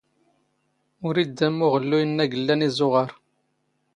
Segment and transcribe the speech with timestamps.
[1.07, 3.09] ⵓⵔ ⵉⴷⴷ ⴰⵎ ⵓⵖⵍⵍⵓⵢ ⵏⵏⴰ ⴳ ⵍⵍⴰⵏ ⵉⵣⵓⵖⴰⵔ.